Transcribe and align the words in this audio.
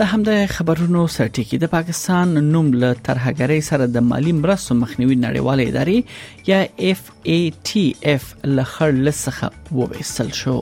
د 0.00 0.02
همدې 0.02 0.46
خبرونو 0.58 1.00
سرټیکی 1.14 1.56
د 1.62 1.66
پاکستان 1.72 2.30
نوم 2.52 2.68
له 2.84 2.94
ترهګری 3.08 3.60
سره 3.66 3.86
د 3.96 4.04
مالی 4.12 4.32
مرستو 4.36 4.74
مخنیوي 4.78 5.16
نړیوال 5.24 5.60
ادارې 5.64 6.46
یا 6.52 6.62
اف 6.90 7.02
ای 7.32 7.42
ټی 7.70 7.82
اف 8.12 8.30
لخر 8.58 8.92
لسخه 9.08 9.50
وبېسل 9.80 10.30
شو 10.42 10.56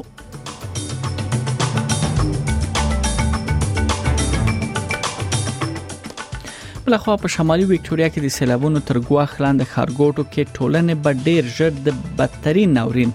بل 6.89 6.97
خو 7.05 7.15
په 7.23 7.29
شمالي 7.33 7.65
وکټوريا 7.71 8.07
کې 8.13 8.21
د 8.25 8.29
سیلابونو 8.37 8.81
تر 8.91 8.99
ګواخ 9.09 9.33
لاندې 9.45 9.65
خارګوټو 9.73 10.23
کې 10.33 10.53
ټولنې 10.57 10.95
به 11.05 11.11
ډیر 11.27 11.51
ژر 11.57 11.83
د 11.89 12.15
بدترین 12.21 12.73
ناورین 12.79 13.13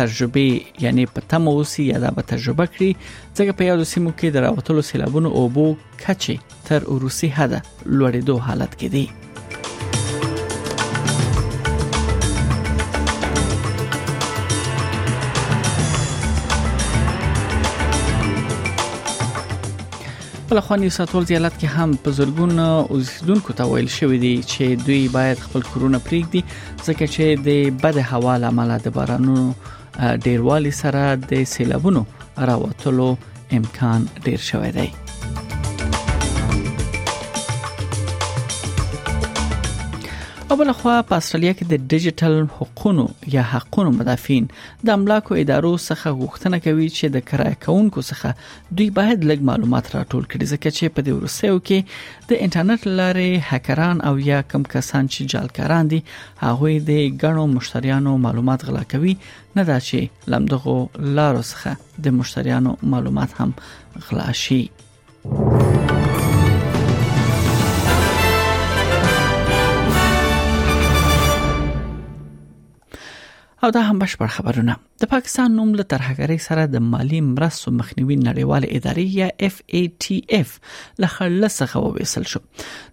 تجربه 0.00 0.86
یعنی 0.86 1.04
په 1.14 1.26
تمو 1.34 1.54
سي 1.74 1.84
یا 1.92 1.98
د 2.06 2.24
تجربه 2.34 2.66
کړی 2.74 2.90
ځکه 3.38 3.52
په 3.60 3.68
یادو 3.70 3.84
سیمو 3.94 4.16
کې 4.18 4.28
د 4.36 4.48
راوتلو 4.48 4.86
سیلابونو 4.92 5.28
اوبو 5.44 5.66
کچې 6.04 6.36
تر 6.70 6.88
روسي 7.06 7.30
حد 7.38 7.52
لوړېدو 7.98 8.34
حالت 8.48 8.72
کې 8.78 8.88
دي 8.96 9.04
خپل 20.50 20.60
خواني 20.60 20.88
ساتول 20.90 21.24
زیالت 21.24 21.52
کې 21.58 21.66
هم 21.74 21.90
په 22.04 22.12
زرګونه 22.18 22.62
اوسیدونکو 22.94 23.52
ته 23.58 23.66
ویل 23.72 23.90
شوې 23.96 24.18
دي 24.24 24.30
چې 24.52 24.64
دوی 24.86 25.00
باید 25.16 25.38
خپل 25.46 25.62
کورونه 25.70 25.98
پرېږدي 26.06 26.42
ځکه 26.86 27.04
چې 27.14 27.24
د 27.46 27.48
بد 27.82 27.96
هوا 28.12 28.34
لامل 28.44 28.70
د 28.86 28.94
بارانونو 28.96 29.44
ډیروالي 30.24 30.72
سره 30.82 31.02
د 31.30 31.44
سیلابونو 31.54 32.02
راوتلو 32.50 33.06
امکان 33.60 34.00
ډیر 34.26 34.40
شوی 34.48 34.70
دی 34.78 34.88
او 40.52 40.56
بل 40.56 40.70
خو 40.76 40.90
په 41.08 41.16
استرالیا 41.22 41.50
کې 41.52 41.66
د 41.72 41.90
ډیجیټل 41.90 42.32
حقوقو 42.52 43.02
یا 43.34 43.42
حقوقو 43.50 43.84
مدافعین 43.98 44.46
د 44.88 44.96
املاکو 44.96 45.36
ادارو 45.42 45.70
څخه 45.88 46.10
غوښتنه 46.22 46.58
کوي 46.64 46.88
چې 46.94 47.12
د 47.16 47.22
کرایه 47.28 47.58
کونکو 47.66 48.02
څخه 48.06 48.72
دوی 48.80 48.86
باید 48.96 49.26
لږ 49.32 49.46
معلومات 49.50 49.90
راټول 49.96 50.24
کړي 50.32 50.54
ځکه 50.54 50.74
چې 50.78 50.94
په 50.96 51.04
دې 51.06 51.12
ورسېو 51.18 51.62
کې 51.70 52.32
د 52.32 52.42
انټرنیټ 52.48 52.82
لارې 53.02 53.46
هکران 53.52 54.02
او 54.10 54.12
یا 54.30 54.40
کم 54.54 54.66
کسان 54.74 55.12
چې 55.12 55.30
جالکاران 55.36 55.92
دي 55.94 56.00
هغه 56.44 56.74
د 56.90 57.00
ګڼو 57.22 57.46
مشتریانو 57.56 58.16
معلومات 58.26 58.66
غلا 58.72 58.84
کوي 58.96 59.16
نه 59.28 59.68
دا 59.70 59.78
چې 59.92 60.32
لمدغو 60.36 60.76
لارو 61.20 61.46
څخه 61.52 62.04
د 62.08 62.20
مشتریانو 62.20 62.72
معلومات 62.98 63.40
هم 63.40 63.54
غلا 64.10 64.28
شي 64.44 64.62
او 73.64 73.70
دا 73.70 73.80
هم 73.86 73.98
بشپړ 74.02 74.26
خبرونه 74.34 74.74
د 75.02 75.08
پاکستان 75.14 75.56
نوم 75.58 75.72
له 75.78 75.84
ترهګری 75.92 76.36
سره 76.44 76.62
د 76.74 76.82
مالی 76.92 77.18
مرستو 77.24 77.72
مخنیوي 77.80 78.16
نړیوال 78.28 78.66
ادارې 78.68 79.18
یا 79.18 79.26
اف 79.48 79.58
ای 79.80 79.82
ټی 80.04 80.16
اف 80.38 80.54
له 81.04 81.10
خلص 81.16 81.58
څخه 81.62 81.90
وېسل 81.96 82.26
شو 82.34 82.40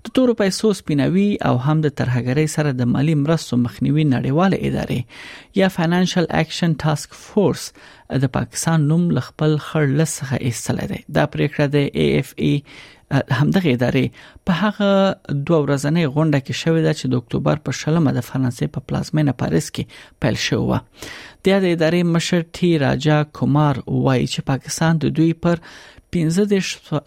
د 0.07 0.13
تورو 0.19 0.35
پیسو 0.41 0.71
سپینوي 0.79 1.27
او 1.51 1.53
هم 1.67 1.77
د 1.85 1.93
ترهګری 2.01 2.45
سره 2.55 2.75
د 2.81 2.91
مالی 2.95 3.15
مرستو 3.21 3.61
مخنیوي 3.63 4.05
نړیوال 4.15 4.57
ادارې 4.59 5.57
یا 5.61 5.71
فینانشل 5.77 6.29
اکشن 6.41 6.75
ټاسک 6.85 7.17
فورس 7.21 7.65
د 8.25 8.33
پاکستان 8.39 8.87
نوم 8.91 9.07
له 9.19 9.25
خپل 9.31 9.57
خلص 9.69 10.19
څخه 10.19 10.43
ایستل 10.51 10.85
دی 10.93 11.01
دا 11.21 11.27
پریکړه 11.37 11.71
د 11.77 12.15
اف 12.19 12.35
ای 12.49 12.53
همدغه 13.11 13.71
ادارې 13.71 14.05
په 14.47 14.53
هغه 14.61 14.89
دوه 15.47 15.59
ورځنۍ 15.65 16.05
غونډه 16.15 16.39
کې 16.45 16.53
شوې 16.61 16.81
ده 16.87 16.93
چې 16.99 17.05
د 17.11 17.21
اکتوبر 17.21 17.61
په 17.67 17.71
شلمه 17.81 18.11
د 18.17 18.25
فرانسې 18.29 18.67
په 18.77 18.83
پلازمینه 18.87 19.33
پاریس 19.43 19.67
کې 19.75 19.85
پیل 20.23 20.37
شوې 20.47 20.65
و 20.69 21.55
د 21.67 21.71
ادارې 21.75 22.01
مشر 22.15 22.43
ټی 22.57 22.69
راجا 22.85 23.17
کومار 23.39 23.79
وایي 24.05 24.27
چې 24.33 24.47
پاکستان 24.51 24.93
د 25.03 25.13
دوی 25.19 25.31
پر 25.45 25.63
15 26.15 26.47
د 26.51 26.59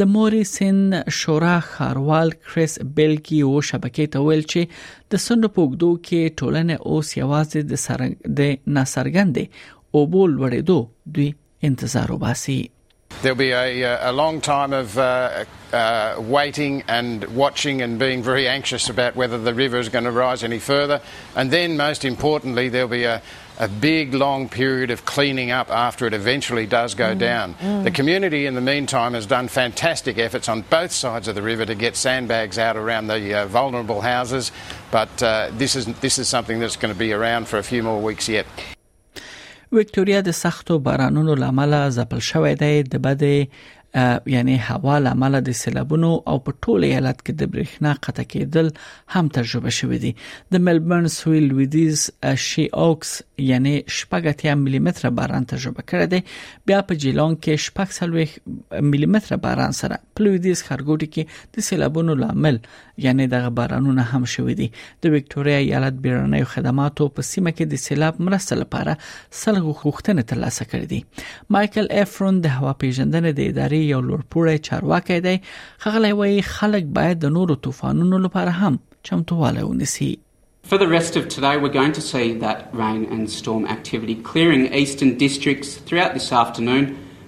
د 0.00 0.08
موریسن 0.14 0.90
شورا 1.18 1.58
خاروال 1.66 2.30
کریس 2.30 2.78
بیلکی 2.98 3.40
او 3.40 3.60
شبکې 3.70 4.12
ته 4.14 4.28
ویل 4.28 4.44
چې 4.44 5.10
د 5.14 5.22
سند 5.24 5.48
پوګدو 5.54 5.90
کې 6.08 6.36
ټولنه 6.42 6.86
اوس 6.92 7.10
یوازې 7.16 7.72
د 7.72 7.82
سرنګ 7.84 8.32
د 8.40 8.54
ناسرګندې 8.78 9.94
او 9.94 10.06
بول 10.16 10.38
وړېدو 10.38 11.12
دوی 11.18 11.30
انتظار 11.72 12.16
وباسي 12.18 12.58
There'll 13.16 13.38
be 13.38 13.50
a, 13.58 14.10
a 14.10 14.12
long 14.14 14.38
time 14.46 14.72
of 14.78 14.94
uh, 15.02 15.06
uh, 15.80 15.82
waiting 16.34 16.74
and 16.96 17.24
watching 17.42 17.80
and 17.86 17.98
being 18.00 18.24
very 18.28 18.46
anxious 18.54 18.88
about 18.94 19.16
whether 19.20 19.38
the 19.46 19.54
river 19.60 19.80
is 19.84 19.88
going 19.96 20.08
to 20.08 20.12
rise 20.16 20.42
any 20.48 20.58
further. 20.66 20.98
And 21.42 21.54
then, 21.56 21.76
most 21.80 22.04
importantly, 22.10 22.64
there'll 22.74 22.92
be 22.94 23.04
a, 23.12 23.14
a 23.58 23.68
big, 23.68 24.14
long 24.14 24.48
period 24.48 24.90
of 24.90 25.04
cleaning 25.04 25.50
up 25.50 25.68
after 25.70 26.06
it 26.06 26.12
eventually 26.14 26.66
does 26.66 26.94
go 26.94 27.14
mm. 27.14 27.18
down. 27.18 27.54
Mm. 27.54 27.84
The 27.84 27.90
community, 27.90 28.46
in 28.46 28.54
the 28.54 28.60
meantime, 28.60 29.14
has 29.14 29.26
done 29.26 29.48
fantastic 29.48 30.18
efforts 30.18 30.48
on 30.48 30.62
both 30.70 30.92
sides 30.92 31.28
of 31.28 31.34
the 31.34 31.42
river 31.42 31.64
to 31.64 31.74
get 31.74 31.96
sandbags 31.96 32.58
out 32.58 32.76
around 32.76 33.06
the 33.06 33.22
uh, 33.34 33.46
vulnerable 33.46 34.00
houses, 34.00 34.52
but 34.90 35.22
uh, 35.22 35.50
this, 35.56 35.74
is, 35.74 35.86
this 36.00 36.18
is 36.18 36.28
something 36.28 36.58
that's 36.60 36.76
going 36.76 36.92
to 36.92 36.98
be 36.98 37.12
around 37.12 37.48
for 37.48 37.58
a 37.58 37.62
few 37.62 37.82
more 37.82 38.00
weeks 38.00 38.28
yet. 38.28 38.46
د 40.20 40.30
سختو 40.30 40.78
بارانونو 40.78 41.34
لامل 41.34 41.72
شوې 42.18 42.54
ده 42.58 42.80
د 42.82 42.96
بده 43.06 43.46
یعنی 44.26 44.56
هوا 44.68 44.98
لامل 44.98 45.40
د 45.46 45.50
سیلابونو 45.60 46.08
او 46.32 46.34
په 46.46 46.52
ټول 46.64 46.84
ایالت 46.88 47.20
کې 47.20 47.36
د 47.42 47.50
برېښنا 47.52 47.92
قطع 48.06 48.24
کېدل 48.32 48.68
هم 49.14 49.30
تجربه 49.36 49.72
شوې 49.76 50.00
دي 50.02 50.10
د 50.56 50.64
ملبورن 50.66 51.08
سویل 51.14 51.46
ویدیز 51.60 52.02
شي 52.46 52.64
اوکس 52.82 53.12
یعنی 53.50 53.72
شپږ 54.00 54.58
ملي 54.66 54.80
متر 54.88 55.08
باران 55.20 55.48
تجربه 55.52 55.86
کړی 55.92 56.12
دی 56.14 56.70
بیا 56.72 56.80
په 56.90 57.00
جیلون 57.06 57.36
کې 57.38 57.64
شپږ 57.68 58.84
ملي 58.90 59.08
متر 59.16 59.36
باران 59.46 59.78
سره 59.80 60.00
په 60.18 60.28
لویدیز 60.28 60.64
خرګوټي 60.68 61.18
کې 61.18 61.56
د 61.58 61.68
سیلابونو 61.70 62.18
لامل 62.24 62.60
یعنی 62.98 63.26
دغه 63.26 63.48
بارانونه 63.50 64.02
هم 64.12 64.24
شوې 64.34 64.54
دي 64.60 64.68
د 65.02 65.04
وکټوريا 65.14 65.58
ایالت 65.66 65.96
بیرنۍ 66.06 66.42
خدماتو 66.52 67.08
په 67.18 67.28
سیمه 67.30 67.52
کې 67.56 67.64
د 67.72 67.82
سیلاب 67.86 68.20
مرسته 68.28 68.58
لپاره 68.62 68.94
سلغه 69.40 69.72
خوختنه 69.80 70.24
ترلاسه 70.32 70.68
کړې 70.70 70.86
دي 70.92 71.56
مايكل 71.56 71.90
افرون 72.04 72.40
د 72.46 72.54
هوا 72.58 72.72
پیژندنې 72.84 73.32
د 73.40 73.52
ادارې 73.52 73.80
یو 73.94 74.00
لوړپوړی 74.08 74.64
چارواکي 74.70 75.18
دی 75.28 75.36
خغلی 75.86 76.12
وایي 76.20 76.44
خلک 76.56 76.88
باید 77.00 77.22
د 77.26 77.34
نورو 77.38 77.60
طوفانونو 77.68 78.22
لپاره 78.28 78.56
هم 78.62 78.78
چمتووالی 79.10 79.66
ونیسي 79.70 80.12
For 80.70 80.78
the 80.82 80.88
rest 80.92 81.16
of 81.18 81.26
today, 81.32 81.50
we're 81.62 81.74
going 81.80 81.92
to 81.96 82.02
see 82.12 82.24
that 82.46 82.62
rain 82.78 83.02
and 83.16 83.28
storm 83.34 83.66
activity 83.74 84.14
clearing 84.30 84.62
eastern 84.80 85.12
districts 85.24 85.68
throughout 85.90 86.16
this 86.18 86.26
afternoon, 86.40 86.84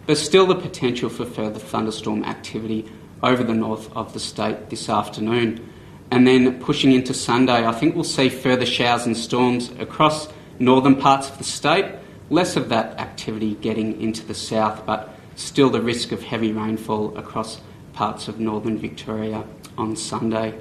but 0.09 0.19
still 0.23 0.47
the 0.49 0.57
potential 0.67 1.13
for 1.19 1.27
further 1.37 1.63
thunderstorm 1.73 2.25
activity 2.35 2.81
over 3.23 3.43
the 3.43 3.55
north 3.55 3.95
of 3.97 4.13
the 4.13 4.21
state 4.21 4.71
this 4.71 4.89
afternoon. 4.89 5.69
And 6.11 6.27
then 6.27 6.61
pushing 6.63 6.93
into 6.93 7.13
Sunday, 7.15 7.67
I 7.67 7.73
think 7.73 7.95
we'll 7.95 8.05
see 8.05 8.29
further 8.29 8.67
showers 8.67 9.07
and 9.07 9.17
storms 9.17 9.71
across 9.79 10.29
northern 10.59 10.97
parts 10.97 11.29
of 11.29 11.39
the 11.39 11.45
state. 11.45 11.87
Less 12.31 12.57
of 12.57 12.69
that 12.71 12.99
activity 12.99 13.55
getting 13.57 14.01
into 14.01 14.25
the 14.25 14.35
south, 14.35 14.85
but 14.87 15.13
still 15.37 15.71
the 15.71 15.81
risk 15.83 16.13
of 16.13 16.23
heavy 16.23 16.53
rainfall 16.53 17.17
across 17.17 17.61
parts 17.93 18.29
of 18.29 18.39
northern 18.41 18.79
Victoria 18.79 19.45
on 19.77 19.97
Sunday. 19.97 20.55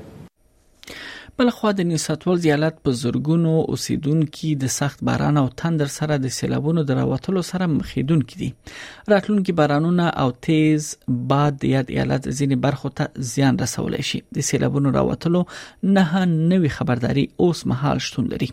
بل 1.39 1.49
خو 1.55 1.69
د 1.77 1.85
نیساتول 1.87 2.37
زیالات 2.43 2.77
په 2.85 2.93
زورګونو 2.99 3.49
اوسیدونکو 3.73 4.51
د 4.61 4.71
سخت 4.75 5.03
باران 5.09 5.35
او 5.39 5.43
تندر 5.61 5.89
سره 5.95 6.15
د 6.21 6.31
سیلابونو 6.37 6.83
دراوتلو 6.91 7.41
سره 7.49 7.67
مخیدونکو 7.73 8.39
دي 8.39 8.47
راتلونکي 9.13 9.53
بارانونه 9.59 10.07
او 10.21 10.25
تیز 10.47 10.87
باد 11.33 11.59
د 11.63 11.69
یاد 11.73 11.91
ایالات 11.97 12.23
ځینې 12.39 12.57
برخو 12.63 12.91
ته 13.01 13.25
زیان 13.33 13.59
رسول 13.63 13.97
شي 14.11 14.21
د 14.37 14.47
سیلابونو 14.49 14.93
راوتلو 14.97 15.41
نه 15.99 16.23
نوې 16.33 16.73
خبرداري 16.77 17.27
اوس 17.47 17.61
مهال 17.73 18.01
شتون 18.07 18.31
لري 18.33 18.47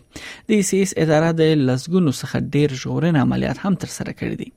د 0.53 0.61
سیس 0.71 0.93
اداره 1.05 1.31
د 1.41 1.57
لسګونو 1.63 2.13
څخه 2.19 2.43
ډیر 2.57 2.77
جوړن 2.83 3.19
عملیات 3.25 3.63
هم 3.65 3.81
تر 3.85 3.93
سره 3.99 4.15
کړی 4.21 4.39
دي 4.43 4.51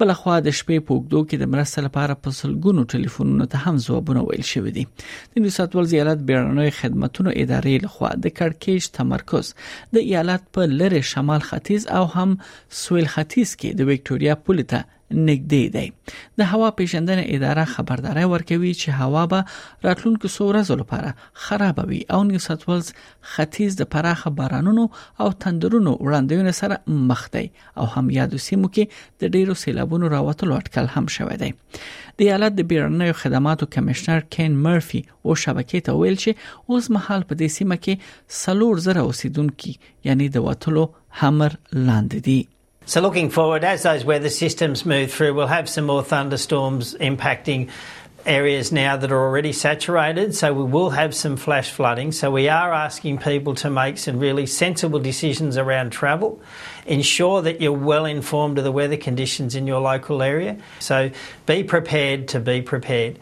بل 0.00 0.12
خو 0.20 0.32
د 0.46 0.50
شپې 0.58 0.76
په 0.88 0.92
وګدو 0.96 1.20
کې 1.30 1.36
د 1.38 1.46
مرستې 1.52 1.80
لپاره 1.86 2.14
په 2.24 2.34
سلګونو 2.40 2.82
ټلیفونونو 2.92 3.46
ته 3.54 3.62
هم 3.64 3.80
ځوابونه 3.86 4.20
ویل 4.26 4.44
شوې 4.50 4.72
دي 4.76 4.84
د 5.30 5.44
نیو 5.44 5.54
ساوث 5.56 5.72
ولز 5.78 5.94
ایالت 5.96 6.20
بیړنۍ 6.28 6.70
خدماتو 6.80 7.26
ادارې 7.44 7.74
لخوا 7.86 8.10
د 8.26 8.34
کړکېچ 8.38 8.92
تمرکز 8.98 9.50
د 9.98 10.06
ایالت 10.10 10.44
په 10.58 10.68
لری 10.82 11.02
شمال 11.12 11.42
ختیځ 11.48 11.88
او 11.98 12.04
هم 12.14 12.36
سویل 12.84 13.08
ختیځ 13.14 13.48
کې 13.60 13.70
د 13.80 13.90
وکټوريا 13.90 14.34
پولې 14.44 14.64
ته 14.74 14.80
نږدې 15.12 15.62
دی 15.74 15.86
د 16.38 16.48
هوا 16.52 16.68
پیژندنې 16.78 17.24
اداره 17.36 17.64
خبرداري 17.74 18.24
ورکوي 18.32 18.72
چې 18.80 18.88
هوا 19.00 19.22
به 19.32 19.38
راتلونکو 19.86 20.28
څو 20.34 20.42
ورځو 20.50 20.74
لپاره 20.82 21.10
خراب 21.44 21.76
وي 21.92 22.00
او 22.16 22.20
نیو 22.30 22.42
ساوث 22.46 22.64
ویلز 22.68 22.88
ختیځ 23.32 23.70
د 23.80 23.88
پراخه 23.94 24.30
بارانونو 24.40 24.84
او 25.26 25.28
تندرونو 25.44 25.92
وړاندوینې 26.04 26.54
سره 26.60 27.00
مخ 27.12 27.22
دی 27.36 27.46
او 27.82 27.86
هم 27.94 28.10
یادو 28.18 28.38
سیمو 28.48 28.68
کې 28.74 29.24
د 29.24 29.32
ډیرو 29.38 29.54
سیلابونو 29.62 30.12
راوتلو 30.16 30.58
اټکل 30.60 30.86
هم 30.96 31.06
شوی 31.16 31.36
دی 31.44 31.50
د 32.20 32.26
ایالت 32.28 32.58
د 32.58 32.68
بیرنیو 32.72 33.18
خدماتو 33.22 33.70
کمشنر 33.74 34.20
کین 34.36 34.60
مرفي 34.68 35.02
او 35.08 35.38
شبکې 35.44 35.86
ته 35.88 36.00
ویل 36.02 36.18
چې 36.20 36.68
اوس 36.68 36.92
مهال 36.98 37.26
په 37.30 37.40
دې 37.40 37.56
سیمه 37.58 37.80
کې 37.88 38.38
سلور 38.42 38.84
زره 38.90 39.08
اوسیدونکو 39.08 39.74
یعنی 40.10 40.28
د 40.36 40.46
وټلو 40.50 40.86
همر 41.24 41.52
لاندې 41.72 42.20
دي 42.30 42.40
So 42.88 43.02
looking 43.02 43.28
forward, 43.28 43.64
as 43.64 43.82
those 43.82 44.02
weather 44.06 44.30
systems 44.30 44.86
move 44.86 45.12
through, 45.12 45.34
we'll 45.34 45.46
have 45.46 45.68
some 45.68 45.84
more 45.84 46.02
thunderstorms 46.02 46.94
impacting 46.94 47.68
areas 48.24 48.72
now 48.72 48.96
that 48.96 49.12
are 49.12 49.24
already 49.26 49.52
saturated, 49.52 50.34
so 50.34 50.54
we 50.54 50.64
will 50.64 50.88
have 50.88 51.14
some 51.14 51.36
flash 51.36 51.68
flooding. 51.70 52.12
So 52.12 52.30
we 52.30 52.48
are 52.48 52.72
asking 52.72 53.18
people 53.18 53.54
to 53.56 53.68
make 53.68 53.98
some 53.98 54.18
really 54.18 54.46
sensible 54.46 55.00
decisions 55.00 55.58
around 55.58 55.90
travel. 55.90 56.40
Ensure 56.86 57.42
that 57.42 57.60
you're 57.60 57.72
well 57.74 58.06
informed 58.06 58.56
of 58.56 58.64
the 58.64 58.72
weather 58.72 58.96
conditions 58.96 59.54
in 59.54 59.66
your 59.66 59.82
local 59.82 60.22
area. 60.22 60.56
So 60.78 61.10
be 61.44 61.64
prepared 61.64 62.26
to 62.28 62.40
be 62.40 62.62
prepared. 62.62 63.18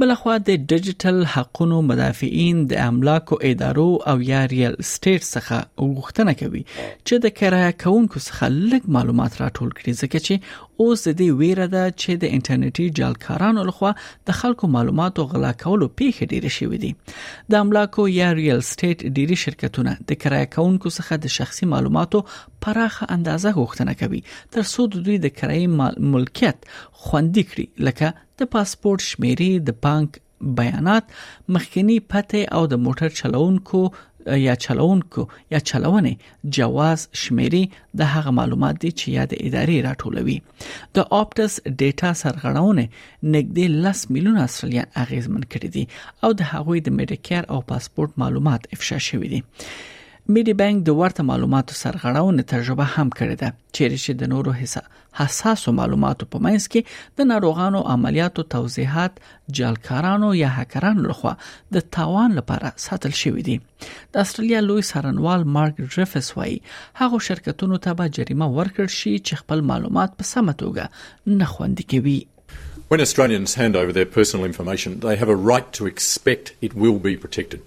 بلخوا 0.00 0.32
د 0.46 0.64
ډیجیټل 0.70 1.18
حقوقو 1.34 1.76
مدافعین 1.90 2.58
د 2.70 2.80
املاکو 2.86 3.36
ادارو 3.50 3.86
او 4.10 4.14
یا 4.30 4.40
ریل 4.52 4.74
اسټیټ 4.82 5.22
څخه 5.34 5.92
غوښتنه 5.94 6.34
کوي 6.40 6.62
چې 7.06 7.14
د 7.26 7.32
کرایه 7.38 7.70
کونکو 7.84 8.20
څخه 8.26 8.50
لږ 8.72 8.90
معلومات 8.96 9.38
راټول 9.42 9.70
کړي 9.78 9.94
ځکه 10.02 10.24
چې 10.26 10.64
اوس 10.84 11.04
د 11.06 11.16
دې 11.20 11.40
ویره 11.42 11.68
ده 11.76 11.84
چې 12.02 12.20
د 12.24 12.34
انټرنیټي 12.38 12.86
جالکارانو 13.00 13.64
لخوا 13.70 13.94
د 14.30 14.36
خلکو 14.40 14.70
معلوماتو 14.74 15.26
غلا 15.32 15.54
کولو 15.62 15.88
پیښې 16.00 16.32
ډېرې 16.32 16.56
شوې 16.58 16.84
دي 16.84 17.54
د 17.54 17.62
املاکو 17.66 18.06
یا 18.20 18.28
ریل 18.40 18.56
اسټیټ 18.64 19.06
ډېری 19.16 19.36
شرکتونه 19.44 19.96
د 20.12 20.20
کرایه 20.26 20.52
کونکو 20.58 20.94
څخه 20.98 21.20
د 21.24 21.34
شخصي 21.40 21.70
معلوماتو 21.74 22.22
پراخه 22.66 23.06
اندازه 23.12 23.52
غوښتنه 23.58 23.92
کوي 24.02 24.20
تر 24.54 24.64
څو 24.72 24.82
د 24.94 25.02
دوی 25.08 25.16
د 25.24 25.34
کرایي 25.40 25.66
ملکیت 26.14 26.58
خوندې 27.06 27.42
کړي 27.50 27.66
لکه 27.88 28.08
د 28.42 28.50
پاسپورت 28.54 29.00
شمیرې 29.10 29.50
د 29.68 29.74
بانک 29.86 30.18
بیانات 30.62 31.14
مخکنی 31.56 31.98
پته 32.14 32.40
او 32.58 32.62
د 32.72 32.80
موټر 32.88 33.14
چلوونکو 33.20 33.82
یا 34.46 34.54
چلوونکو 34.66 35.24
یا 35.56 35.60
چلونې 35.70 36.58
جواز 36.60 37.06
شمیري 37.24 37.62
د 38.02 38.10
هغه 38.16 38.36
معلومات 38.42 38.82
دي 38.86 38.92
چې 38.98 39.20
یا 39.20 39.28
د 39.32 39.46
ادارې 39.46 39.88
راټولوي 39.88 41.00
د 41.00 41.08
اپټس 41.20 41.58
ډیټا 41.72 42.14
سرغړونه 42.26 42.86
نږدې 42.88 43.82
10 43.90 44.16
میلیون 44.16 44.42
استرالین 44.46 44.92
اغیزمن 45.04 45.48
کړی 45.54 45.76
دي 45.76 45.90
او 46.24 46.34
د 46.42 46.52
هغوی 46.54 46.84
د 46.88 46.98
میډیکیر 47.02 47.50
او 47.56 47.62
پاسپورت 47.74 48.22
معلومات 48.24 48.72
افشا 48.78 48.98
شوی 49.10 49.30
دي 49.36 49.42
میډي 50.34 50.52
بانک 50.60 50.78
د 50.86 50.94
ورته 51.00 51.22
معلوماتو 51.26 51.74
سرغړاونې 51.80 52.44
تجربه 52.52 52.84
هم 52.94 53.08
کړې 53.18 53.36
ده 53.42 53.50
چیرې 53.76 53.98
چې 54.04 54.12
د 54.22 54.30
نورو 54.32 54.54
حصہ 54.60 54.80
حساسو 55.18 55.74
معلوماتو 55.80 56.26
په 56.32 56.40
منځ 56.46 56.62
کې 56.72 57.20
د 57.20 57.28
ناروغانو 57.32 57.80
عملیاتو 57.94 58.44
توضیحات 58.54 59.20
جالکارانو 59.58 60.30
یا 60.38 60.48
هکرانو 60.56 61.04
لخوا 61.10 61.34
د 61.76 61.86
تاوان 61.98 62.30
لپاره 62.38 62.72
ساتل 62.86 63.14
شوې 63.22 63.44
دي 63.50 63.56
د 64.16 64.24
استرالیا 64.24 64.62
لوی 64.70 64.82
سرنوال 64.90 65.46
مارک 65.58 65.78
ریفس 65.98 66.32
وایي 66.40 66.58
هغه 67.02 67.22
شرکتونو 67.28 67.80
ته 67.86 67.96
به 68.02 68.14
جریمه 68.18 68.50
ورکړ 68.58 68.96
شي 68.98 69.14
چې 69.18 69.44
خپل 69.44 69.64
معلومات 69.72 70.18
په 70.24 70.30
سمه 70.32 70.56
توګه 70.64 71.40
نه 71.40 71.50
خوندي 71.56 71.86
کوي 71.94 72.18
When 72.92 73.00
Australians 73.06 73.54
hand 73.62 73.76
over 73.84 73.94
their 73.94 74.10
personal 74.16 74.44
information, 74.50 74.92
they 75.06 75.16
have 75.24 75.32
a 75.38 75.40
right 75.52 75.70
to 75.80 75.88
expect 75.94 76.52
it 76.68 76.76
will 76.82 76.98
be 77.08 77.14
protected. 77.28 77.62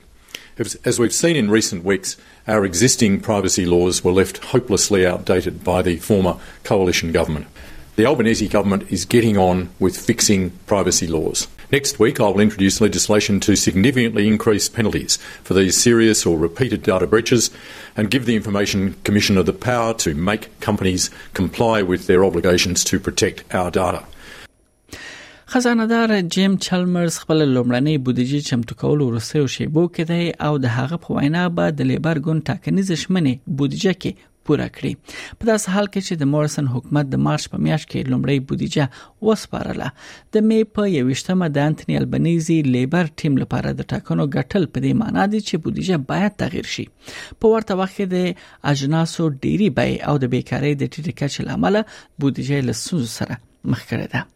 As 0.83 0.99
we've 0.99 1.13
seen 1.13 1.37
in 1.37 1.49
recent 1.49 1.85
weeks, 1.85 2.17
our 2.45 2.65
existing 2.65 3.21
privacy 3.21 3.65
laws 3.65 4.03
were 4.03 4.11
left 4.11 4.43
hopelessly 4.43 5.05
outdated 5.07 5.63
by 5.63 5.81
the 5.81 5.95
former 5.95 6.35
coalition 6.65 7.13
government. 7.13 7.47
The 7.95 8.05
Albanese 8.05 8.49
government 8.49 8.91
is 8.91 9.05
getting 9.05 9.37
on 9.37 9.69
with 9.79 9.95
fixing 9.95 10.49
privacy 10.67 11.07
laws. 11.07 11.47
Next 11.71 11.97
week, 11.97 12.19
I 12.19 12.23
will 12.23 12.41
introduce 12.41 12.81
legislation 12.81 13.39
to 13.41 13.55
significantly 13.55 14.27
increase 14.27 14.67
penalties 14.67 15.15
for 15.45 15.53
these 15.53 15.77
serious 15.77 16.25
or 16.25 16.37
repeated 16.37 16.83
data 16.83 17.07
breaches 17.07 17.51
and 17.95 18.11
give 18.11 18.25
the 18.25 18.35
Information 18.35 18.95
Commissioner 19.05 19.43
the 19.43 19.53
power 19.53 19.93
to 19.99 20.13
make 20.13 20.59
companies 20.59 21.09
comply 21.33 21.83
with 21.83 22.05
their 22.07 22.25
obligations 22.25 22.83
to 22.83 22.99
protect 22.99 23.45
our 23.55 23.71
data. 23.71 24.03
خزانه 25.51 25.87
دار 25.87 26.21
جیم 26.21 26.57
چلمرز 26.57 27.17
خپل 27.19 27.39
لومړنۍ 27.55 27.97
بودیجه 28.05 28.39
چمتو 28.41 28.75
کول 28.75 28.99
ورسته 29.01 29.39
او 29.41 29.47
شیبو 29.53 29.83
کې 29.87 30.09
دی 30.09 30.33
او 30.47 30.51
د 30.65 30.71
هغه 30.73 30.97
په 31.05 31.15
وینا 31.15 31.45
به 31.59 31.71
د 31.77 31.87
لیبر 31.91 32.19
ګوند 32.27 32.43
ټاکنیز 32.49 32.91
شمنې 33.03 33.55
بودیجه 33.61 33.93
کې 34.01 34.27
پوره 34.49 34.67
کړي 34.75 35.41
په 35.41 35.49
داس 35.49 35.65
حال 35.75 35.89
کې 35.91 36.07
چې 36.09 36.21
د 36.23 36.29
مورسن 36.33 36.67
حکومت 36.73 37.09
د 37.13 37.23
مارچ 37.29 37.47
په 37.53 37.63
میاشت 37.69 37.89
کې 37.93 38.11
لومړی 38.11 38.45
بودیجه 38.51 38.85
وسپارله 39.29 39.89
د 40.37 40.45
می 40.51 40.59
په 40.77 40.87
یوشتمه 40.97 41.49
د 41.57 41.65
انټونی 41.71 42.01
البنيزي 42.03 42.59
لیبر 42.75 43.11
ټیم 43.23 43.41
لپاره 43.43 43.73
د 43.81 43.89
ټاکنو 43.95 44.29
غټل 44.37 44.69
په 44.71 44.87
دې 44.87 45.03
معنی 45.03 45.27
دي 45.35 45.41
چې 45.49 45.65
بودیجه 45.65 46.01
باید 46.13 46.37
تغیر 46.43 46.69
شي 46.75 46.87
په 46.91 47.55
ورته 47.55 47.81
وخت 47.81 47.97
کې 48.03 48.11
د 48.15 48.75
اجناسو 48.75 49.31
ډيري 49.47 49.73
بای 49.81 49.99
او 50.13 50.21
د 50.25 50.33
بیکاری 50.37 50.73
د 50.83 50.89
ټیټه 50.89 51.21
کچې 51.21 51.51
لامل 51.51 51.83
بودیجه 52.25 52.67
لسوز 52.69 53.11
سره 53.19 53.43
مخ 53.75 53.89
کړه 53.91 54.15
ده 54.17 54.27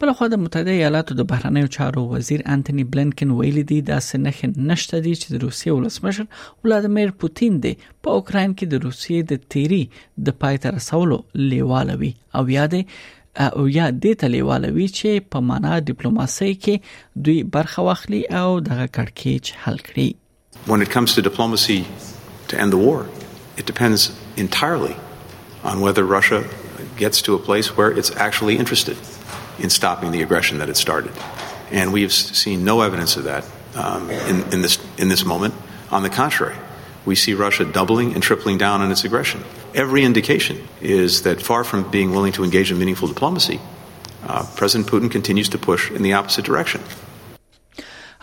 بل 0.00 0.12
خو 0.18 0.26
د 0.32 0.38
متحده 0.42 0.70
ایالاتو 0.74 1.14
د 1.18 1.24
بهرنیو 1.30 1.70
چارو 1.76 2.02
وزیر 2.12 2.42
انټونی 2.54 2.84
بلنکن 2.92 3.32
ویلي 3.40 3.62
دی 3.72 3.80
دا 3.90 3.98
سنخ 4.06 4.38
نشته 4.44 5.00
دی 5.06 5.12
چې 5.20 5.34
د 5.34 5.42
روسیې 5.44 5.78
ولسمشر 5.78 6.46
ولادمیر 6.66 7.12
پوتین 7.24 7.58
دی 7.66 7.72
په 7.82 8.16
اوکرين 8.20 8.54
کې 8.54 8.70
د 8.72 8.86
روسیې 8.86 9.28
د 9.32 9.42
تیری 9.56 10.28
د 10.28 10.36
پایتر 10.44 10.80
سولو 10.86 11.18
لیوالوي 11.52 12.12
او 12.40 12.44
یادې 12.46 13.46
او 13.58 13.66
یا 13.78 13.90
د 14.06 14.16
تلیوالوي 14.24 14.88
چې 14.96 15.28
په 15.36 15.46
معنا 15.52 15.76
ډیپلوماسي 15.92 16.50
کې 16.66 16.90
دوی 17.28 17.38
برخه 17.58 17.86
واخلي 17.90 18.22
او 18.42 18.48
دغه 18.70 18.88
کړکېچ 18.98 19.64
حل 19.66 19.84
کړي 19.90 20.68
When 20.74 20.82
it 20.86 20.92
comes 20.98 21.14
to 21.14 21.26
diplomacy 21.30 21.78
to 22.50 22.60
end 22.64 22.76
the 22.78 22.82
war 22.88 22.98
it 23.62 23.70
depends 23.72 24.06
entirely 24.44 24.92
on 25.70 25.86
whether 25.86 26.06
Russia 26.18 26.38
gets 27.02 27.24
to 27.28 27.36
a 27.40 27.42
place 27.48 27.72
where 27.78 27.96
it's 28.02 28.12
actually 28.26 28.56
interested 28.62 29.10
in 29.58 29.70
stopping 29.70 30.10
the 30.12 30.22
aggression 30.22 30.58
that 30.58 30.68
had 30.68 30.76
started. 30.76 31.12
And 31.70 31.92
we 31.92 32.02
have 32.02 32.12
seen 32.12 32.64
no 32.64 32.82
evidence 32.82 33.16
of 33.16 33.24
that 33.24 33.44
um, 33.74 34.10
in, 34.10 34.52
in, 34.52 34.62
this, 34.62 34.78
in 34.98 35.08
this 35.08 35.24
moment. 35.24 35.54
On 35.90 36.02
the 36.02 36.10
contrary, 36.10 36.56
we 37.04 37.14
see 37.14 37.34
Russia 37.34 37.64
doubling 37.64 38.14
and 38.14 38.22
tripling 38.22 38.58
down 38.58 38.80
on 38.80 38.90
its 38.90 39.04
aggression. 39.04 39.42
Every 39.74 40.04
indication 40.04 40.66
is 40.80 41.22
that 41.22 41.42
far 41.42 41.64
from 41.64 41.90
being 41.90 42.10
willing 42.12 42.32
to 42.32 42.44
engage 42.44 42.70
in 42.70 42.78
meaningful 42.78 43.08
diplomacy, 43.08 43.60
uh, 44.26 44.46
President 44.56 44.88
Putin 44.90 45.10
continues 45.10 45.48
to 45.50 45.58
push 45.58 45.90
in 45.90 46.02
the 46.02 46.12
opposite 46.14 46.44
direction. 46.44 46.80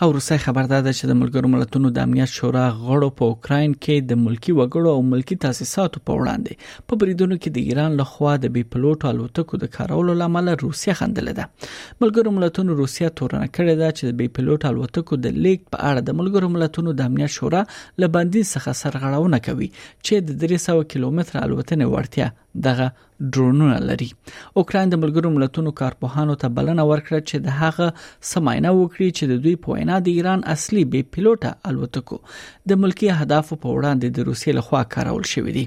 او 0.02 0.12
روسي 0.12 0.38
خبردار 0.42 0.80
ده 0.84 0.92
چې 0.98 1.08
د 1.08 1.16
ملګرو 1.22 1.48
ملتونو 1.54 1.88
د 1.96 2.06
امنیت 2.08 2.30
شورا 2.34 2.60
غړو 2.84 3.08
په 3.18 3.26
اوکرين 3.32 3.72
کې 3.72 4.06
د 4.12 4.18
ملکی 4.20 4.54
وګړو 4.58 4.92
او 5.00 5.02
ملکی 5.08 5.36
تاسیساتو 5.42 6.02
په 6.10 6.20
وړاندې 6.20 6.84
په 6.92 7.00
بریدونو 7.02 7.36
کې 7.40 7.56
د 7.56 7.72
ایران 7.72 7.98
لخوا 8.00 8.32
د 8.44 8.54
بي 8.54 8.62
پلوټ 8.74 9.04
الوتکو 9.10 9.60
د 9.64 9.72
کارولو 9.76 10.14
لامل 10.20 10.48
روسي 10.62 10.94
خندل 11.00 11.30
ده 11.40 11.46
ملګرو 11.48 12.34
ملتونو 12.38 12.78
روسیا 12.82 13.12
تورن 13.22 13.44
کړی 13.44 13.74
ده 13.82 13.92
چې 13.98 14.12
د 14.12 14.18
بي 14.22 14.30
پلوټ 14.38 14.70
الوتکو 14.70 15.20
د 15.26 15.36
لیک 15.48 15.68
په 15.74 15.90
اړه 15.90 16.08
د 16.08 16.18
ملګرو 16.22 16.54
ملتونو 16.56 16.96
د 17.02 17.12
امنیت 17.12 17.36
شورا 17.36 17.62
لبندي 18.06 18.46
څخه 18.52 18.80
سرغړونه 18.82 19.46
کوي 19.50 19.70
چې 19.74 20.30
د 20.30 20.56
300 20.56 20.92
کیلومتر 20.94 21.40
الوتنې 21.42 21.98
ورته 21.98 22.32
دغه 22.66 22.86
ډرونونه 23.34 23.76
لري 23.88 24.06
اوکرين 24.60 24.88
د 24.92 25.00
ملګرو 25.02 25.30
ملتونو 25.36 25.70
کارپوهانو 25.80 26.34
ته 26.44 26.48
بلنه 26.58 26.82
ورکړه 26.90 27.20
چې 27.30 27.36
د 27.46 27.48
هغه 27.62 27.86
سماینه 28.32 28.70
وکړي 28.80 29.08
چې 29.18 29.24
د 29.30 29.42
دوی 29.46 29.54
په 29.64 29.68
وینا 29.78 29.96
د 30.06 30.08
ایران 30.16 30.40
اصلي 30.54 30.84
بي 30.92 31.02
پيلوټه 31.12 31.50
الوتکو 31.70 32.18
د 32.70 32.80
ملکی 32.84 33.08
اهداف 33.16 33.52
په 33.64 33.68
وړاندې 33.76 34.08
د 34.16 34.28
روسي 34.28 34.50
لخوا 34.58 34.80
کارول 34.94 35.24
شوې 35.32 35.52
دي 35.56 35.64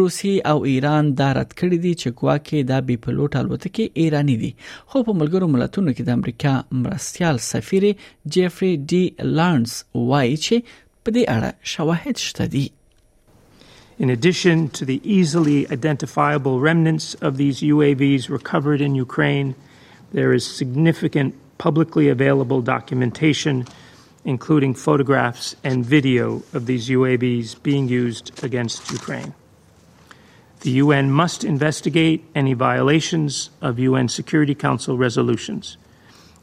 روسي 0.00 0.32
او 0.52 0.56
ایران 0.72 1.12
دا 1.20 1.28
رد 1.40 1.50
کړی 1.60 1.76
دي 1.84 1.92
چې 2.00 2.18
کواکې 2.20 2.58
دا 2.72 2.78
بي 2.88 2.96
پيلوټه 3.04 3.38
الوتکې 3.42 3.84
ایرانی 4.02 4.36
دي 4.44 4.52
خو 4.90 5.04
په 5.10 5.18
ملګرو 5.20 5.52
ملتونو 5.56 5.96
کې 5.96 6.02
د 6.08 6.18
امریکا 6.18 6.54
مرستيال 6.84 7.42
سفیر 7.50 7.84
جيفري 8.36 8.72
ډي 8.90 9.04
لانس 9.40 9.76
وایي 10.08 10.36
چې 10.46 10.74
په 11.04 11.14
دې 11.14 11.22
اړه 11.36 11.52
شواهد 11.74 12.24
شته 12.28 12.50
دي 12.56 12.66
In 13.98 14.10
addition 14.10 14.68
to 14.70 14.84
the 14.84 15.00
easily 15.04 15.68
identifiable 15.70 16.60
remnants 16.60 17.14
of 17.14 17.38
these 17.38 17.60
UAVs 17.60 18.28
recovered 18.28 18.82
in 18.82 18.94
Ukraine, 18.94 19.54
there 20.12 20.34
is 20.34 20.44
significant 20.46 21.34
publicly 21.56 22.08
available 22.10 22.60
documentation, 22.60 23.66
including 24.26 24.74
photographs 24.74 25.56
and 25.64 25.82
video 25.86 26.42
of 26.52 26.66
these 26.66 26.90
UAVs 26.90 27.62
being 27.62 27.88
used 27.88 28.44
against 28.44 28.90
Ukraine. 28.92 29.32
The 30.60 30.72
UN 30.72 31.10
must 31.10 31.42
investigate 31.44 32.22
any 32.34 32.52
violations 32.52 33.48
of 33.62 33.78
UN 33.78 34.08
Security 34.08 34.54
Council 34.54 34.98
resolutions, 34.98 35.78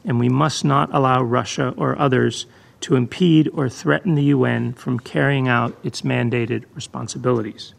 and 0.04 0.18
we 0.18 0.28
must 0.28 0.64
not 0.64 0.92
allow 0.92 1.22
Russia 1.22 1.72
or 1.76 1.96
others 2.00 2.46
to 2.84 2.96
impede 2.96 3.48
or 3.54 3.66
threaten 3.66 4.14
the 4.14 4.24
UN 4.24 4.74
from 4.74 5.00
carrying 5.00 5.48
out 5.48 5.74
its 5.82 6.02
mandated 6.02 6.62
responsibilities. 6.74 7.72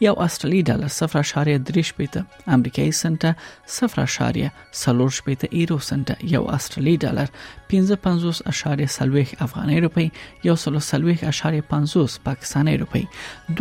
یو 0.00 0.12
استرالی 0.20 0.62
ډالر 0.68 0.88
0.3 0.92 1.82
شپېته 1.90 2.24
امریکایي 2.54 2.90
سنت 3.00 3.26
0.4 3.74 5.04
شپېته 5.18 5.48
ایرو 5.50 5.78
سنت 5.88 6.12
یو 6.32 6.42
استرالی 6.56 6.96
ډالر 7.04 7.28
55.40 7.74 9.34
افغاني 9.46 9.80
روپی 9.86 10.08
یو 10.48 10.54
30.50 10.66 12.20
پاکستاني 12.28 12.76
روپی 12.84 13.04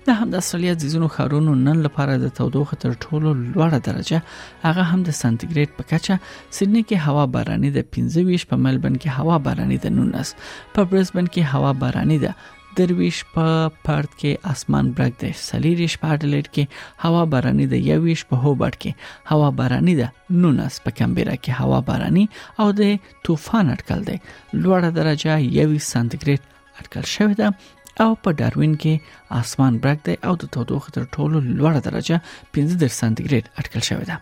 د 0.08 0.16
هم 0.20 0.28
د 0.34 0.40
استرالیا 0.42 0.72
د 0.82 0.92
ځینو 0.92 1.08
خارونو 1.16 1.52
نن 1.66 1.78
لپاره 1.86 2.14
د 2.24 2.32
تودوخه 2.38 2.76
تر 2.84 2.94
ټولو 3.04 3.34
لوړه 3.54 3.80
درجه 3.88 4.20
هغه 4.68 4.84
هم 4.92 5.04
د 5.08 5.18
سانتیګریډ 5.22 5.76
په 5.78 5.84
کچه 5.92 6.14
سېډني 6.56 6.84
کې 6.90 6.98
هوا 7.08 7.26
باراني 7.36 7.70
د 7.76 7.80
25 7.98 8.48
په 8.54 8.60
ملبن 8.66 8.96
کې 9.02 9.10
هوا 9.20 9.38
باراني 9.48 9.78
د 9.84 9.94
19 9.98 10.50
په 10.78 10.88
برزبن 10.94 11.30
کې 11.36 11.54
هوا 11.54 11.72
باراني 11.84 12.18
ده 12.26 12.34
درویش 12.80 13.18
په 13.36 13.46
پارت 13.86 14.12
کې 14.20 14.52
اسمان 14.54 14.90
برګ 15.00 15.16
دی 15.24 15.32
سلیریش 15.46 15.96
په 16.02 16.14
اډلیډ 16.14 16.54
کې 16.56 17.08
هوا 17.08 17.24
باراني 17.34 17.68
ده 17.74 17.80
یویش 17.92 18.22
په 18.30 18.40
هوبرټ 18.46 18.82
کې 18.84 19.36
هوا 19.36 19.50
باراني 19.62 19.96
ده 20.02 20.12
نونس 20.46 20.80
په 20.86 20.96
کمبيرا 21.00 21.36
کې 21.44 21.60
هوا 21.64 21.80
باراني 21.92 22.26
او 22.64 22.68
د 22.80 23.12
طوفان 23.30 23.74
اټکل 23.76 24.08
دی 24.12 24.18
لوړه 24.24 24.90
درجه 25.00 25.38
یوی 25.60 25.80
سانتیګریډ 25.92 26.42
اټکل 26.80 27.14
شوې 27.16 27.40
ده 27.44 27.78
او 28.00 28.14
په 28.26 28.32
ډاروین 28.42 28.76
کې 28.84 29.42
اسمان 29.42 29.78
برګ 29.86 30.00
دی 30.06 30.16
او 30.30 30.36
د 30.44 30.54
تودوخې 30.54 30.92
تر 30.96 31.04
ټولو 31.14 31.38
لوړه 31.58 31.80
درجه 31.80 32.22
15 32.54 32.78
درجه 32.78 32.96
سانتیګریډ 33.00 33.44
اټکل 33.60 33.82
شوې 33.90 34.06
ده 34.10 34.18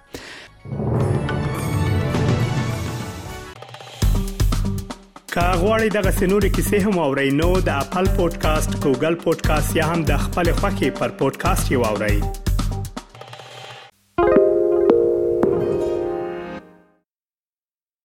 کاغوري 5.37 5.89
دغه 5.97 6.11
سنوري 6.19 6.49
کیسې 6.49 6.77
هم 6.85 6.95
او 7.07 7.09
رینو 7.23 7.49
د 7.71 7.81
خپل 7.87 8.05
پودکاسټ 8.19 8.71
ګوګل 8.83 9.15
پودکاسټ 9.23 9.75
یا 9.81 9.85
هم 9.93 9.99
د 10.13 10.21
خپل 10.27 10.45
خاكي 10.61 10.89
پر 11.01 11.09
پودکاسټ 11.23 11.65
یو 11.77 11.83
اورئ 11.95 12.48